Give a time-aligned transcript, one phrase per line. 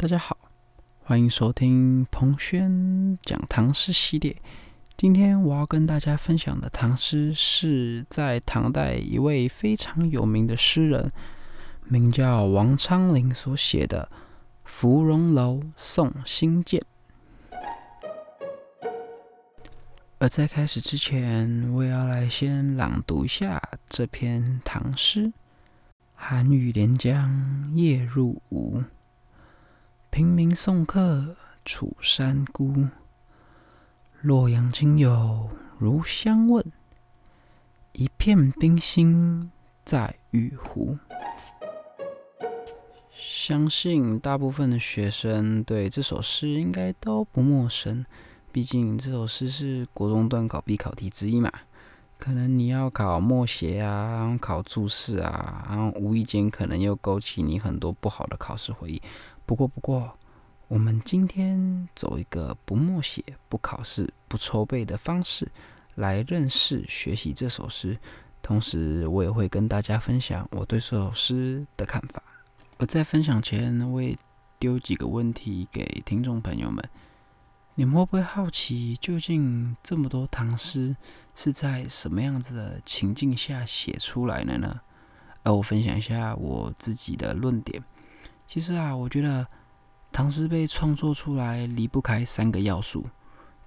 [0.00, 0.38] 大家好，
[1.02, 4.40] 欢迎收听彭轩讲唐诗系列。
[4.96, 11.10] 今天我要跟大家分享的唐诗是在唐代一位非常有名的诗人，
[11.88, 14.08] 名叫王昌龄所写的
[14.64, 16.80] 《芙蓉楼送辛渐》。
[20.18, 25.32] 而在开始之前，我也要来先朗读一下这篇唐诗：
[26.14, 28.80] 寒雨连江夜入吴。
[30.18, 32.88] 平明送客楚山孤，
[34.20, 35.48] 洛阳亲友
[35.78, 36.72] 如相问，
[37.92, 39.52] 一片冰心
[39.84, 40.98] 在玉壶。
[43.16, 48.04] 相信大部分的学生对这首诗应该都不陌生，
[48.50, 51.48] 毕竟这首诗是国中段考必考题之一嘛。
[52.18, 59.00] 可能你要考默写啊，考注释啊，然后无意间可能又勾起你很多不好的考试回忆。
[59.48, 60.14] 不过，不过，
[60.68, 65.50] 我们今天走一个不默写、不考试、不筹备的方式
[65.94, 67.98] 来认识、学习这首诗。
[68.42, 72.22] 同时，我也会跟大家分享我对这首诗的看法。
[72.76, 74.14] 而在分享前，我也
[74.58, 76.86] 丢几个问题给听众朋友们：
[77.74, 80.94] 你们会不会好奇，究竟这么多唐诗
[81.34, 84.82] 是在什么样子的情境下写出来的呢？
[85.42, 87.82] 而我分享一下我自己的论点。
[88.48, 89.46] 其实啊，我觉得
[90.10, 93.06] 唐诗被创作出来离不开三个要素。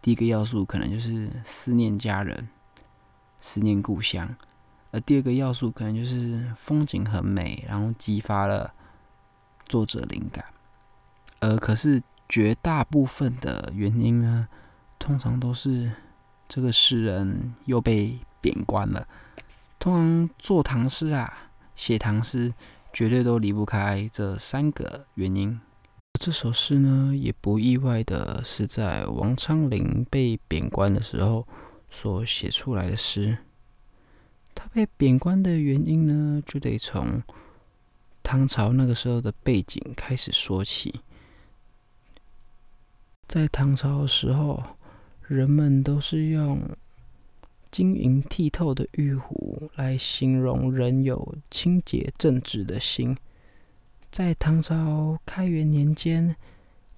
[0.00, 2.48] 第一个要素可能就是思念家人、
[3.40, 4.26] 思念故乡；
[4.90, 8.72] 而第二个要素可能就是风景很美，然后激发了
[9.66, 10.42] 作者灵感。
[11.40, 14.48] 而可是绝大部分的原因呢，
[14.98, 15.92] 通常都是
[16.48, 19.06] 这个诗人又被贬官了。
[19.78, 22.54] 通常做唐诗啊，写唐诗。
[22.92, 25.60] 绝对都离不开这三个原因。
[26.20, 31.46] 这首诗呢，也不意外的是在王昌龄被贬官的时候
[31.88, 33.38] 所写出来的诗。
[34.54, 37.22] 他被贬官的原因呢，就得从
[38.22, 41.00] 唐朝那个时候的背景开始说起。
[43.26, 44.62] 在唐朝的时候，
[45.26, 46.60] 人们都是用。
[47.70, 53.16] 晶莹剔透的玉壶来形容人有清洁正直的心。
[54.10, 56.34] 在唐朝开元年间，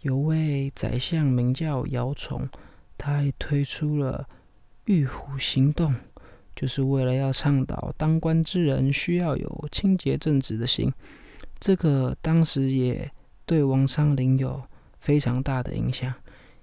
[0.00, 2.48] 有位宰相名叫姚崇，
[2.96, 4.26] 他还推出了
[4.86, 5.94] 玉壶行动，
[6.56, 10.90] 就是为了要倡导当官之人需要有清洁正直的心。
[11.60, 13.10] 这个当时也
[13.44, 14.62] 对王昌龄有
[15.00, 16.14] 非常大的影响，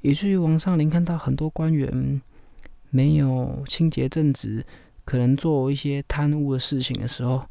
[0.00, 2.22] 以至于王昌龄看到很多官员。
[2.90, 4.64] 没有清洁正直，
[5.04, 7.44] 可能做一些贪污的事情的时候，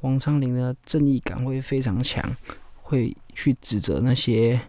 [0.00, 2.34] 王昌龄的正义感会非常强，
[2.76, 4.60] 会去指责那些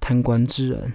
[0.00, 0.92] 贪官之人。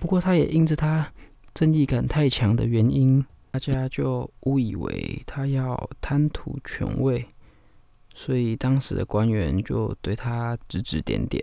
[0.00, 1.12] 不过，他也因着他
[1.54, 7.26] 正义感太强的原因，大家就误以为他要贪图权位，
[8.14, 11.42] 所以当时的官员就对他指指点点。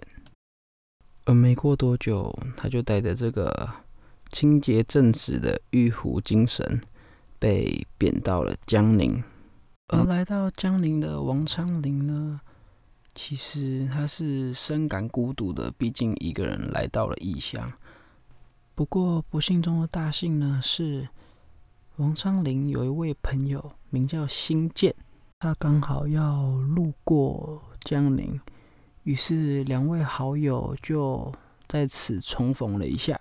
[1.26, 3.70] 而没过多久，他就带着这个。
[4.34, 6.82] 清洁正直的玉壶精神
[7.38, 9.24] 被贬到了江宁，
[9.90, 12.42] 而来到江宁的王昌龄呢，
[13.14, 17.72] 其实他是深感孤独的，毕竟一个人来到了异乡。
[18.74, 21.08] 不过不幸中的大幸呢，是
[21.98, 24.96] 王昌龄有一位朋友名叫辛渐，
[25.42, 28.42] 他刚好要路过江宁，
[29.04, 31.32] 于是两位好友就
[31.68, 33.20] 在此重逢了一下。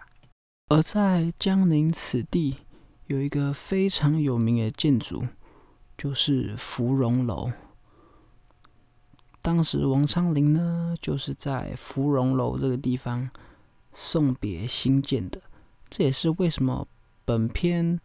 [0.72, 2.56] 而在江宁此地，
[3.06, 5.26] 有一个非常有名的建筑，
[5.98, 7.52] 就是芙蓉楼。
[9.42, 13.28] 当时王昌龄呢，就是在芙蓉楼这个地方
[13.92, 15.42] 送别新建的。
[15.90, 16.88] 这也是为什么
[17.26, 18.00] 本篇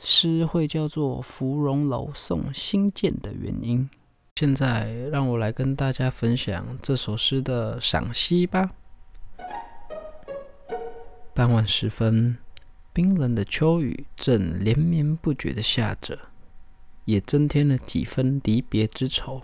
[0.00, 3.90] 诗会叫做《芙蓉楼送新建》的原因。
[4.36, 8.70] 现在让我来跟大家分享这首诗的赏析吧。
[11.32, 12.36] 傍晚时分，
[12.92, 16.18] 冰冷的秋雨正连绵不绝的下着，
[17.04, 19.42] 也增添了几分离别之愁。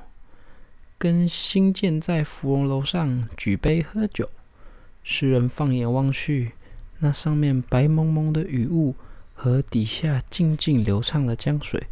[0.98, 4.28] 跟新建在芙蓉楼上举杯喝酒，
[5.04, 6.52] 诗人放眼望去，
[6.98, 8.96] 那上面白蒙蒙的雨雾
[9.32, 11.86] 和底下静静流畅的江水，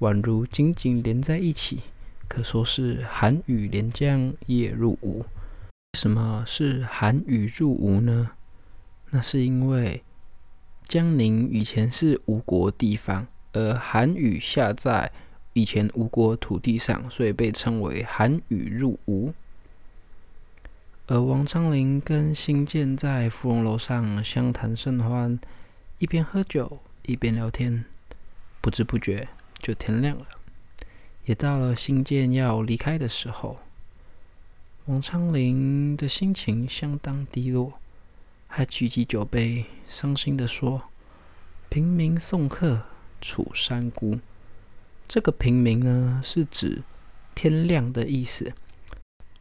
[0.00, 1.80] 宛如紧紧连在一起，
[2.26, 5.24] 可说是寒雨连江夜入吴。
[5.96, 8.32] 什么是寒雨入吴呢？
[9.10, 10.02] 那是因为
[10.84, 15.10] 江宁以前是吴国地方，而韩语下在
[15.52, 19.32] 以前吴国土地上，所以被称为韩语入吴。
[21.08, 25.40] 而王昌龄跟新建在芙蓉楼上相谈甚欢，
[25.98, 27.84] 一边喝酒一边聊天，
[28.60, 29.26] 不知不觉
[29.58, 30.26] 就天亮了，
[31.24, 33.58] 也到了新建要离开的时候。
[34.86, 37.79] 王昌龄的心情相当低落，
[38.52, 40.82] 还举起酒杯，伤心的说
[41.70, 42.82] ：“平明送客
[43.20, 44.18] 楚山孤。”
[45.06, 46.82] 这个“平明”呢，是指
[47.32, 48.52] 天亮的意思。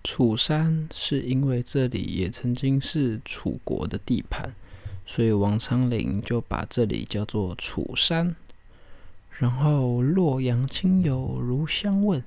[0.03, 4.53] 楚山是因为这里也曾经是楚国的地盘，
[5.07, 8.35] 所以王昌龄就把这里叫做楚山。
[9.39, 12.23] 然后洛阳亲友如相问，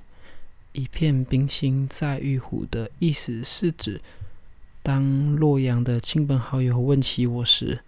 [0.73, 4.01] 一片冰心在玉壶的意思是指，
[4.83, 7.79] 当洛阳的亲朋好友问起我时，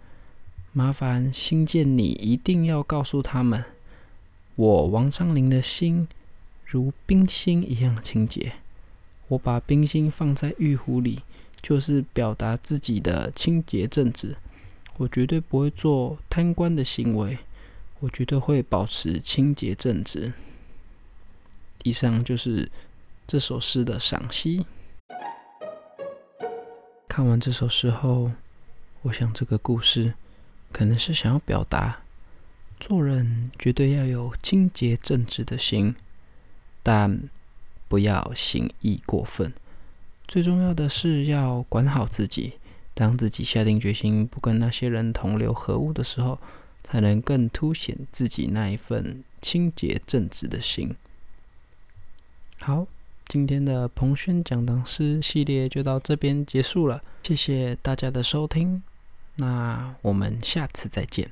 [0.72, 3.62] 麻烦新建你一定要告诉他们，
[4.54, 6.08] 我王昌龄的心
[6.64, 8.54] 如冰心一样清洁。
[9.28, 11.20] 我把冰心放在玉壶里，
[11.60, 14.34] 就是表达自己的清洁正直。
[14.96, 17.36] 我绝对不会做贪官的行为，
[18.00, 20.32] 我绝对会保持清洁正直。
[21.82, 22.70] 以上就是
[23.26, 24.64] 这首诗的赏析。
[27.16, 28.30] 看完这首诗后，
[29.00, 30.12] 我想这个故事
[30.70, 32.00] 可能是想要表达，
[32.78, 35.96] 做人绝对要有清洁正直的心，
[36.82, 37.30] 但。
[37.88, 39.54] 不要行义过分，
[40.28, 42.58] 最重要的是要管好自己。
[42.92, 46.38] 当自己下定决心不跟那些人同流合污的时候，
[46.82, 50.94] 才能更凸显自己那一份清洁正直的心。
[52.58, 52.86] 好，
[53.28, 58.82] 今天的彭轩讲唐诗系列就到这边结束了，谢谢大家的收听，
[59.36, 61.30] 那我们下次再见。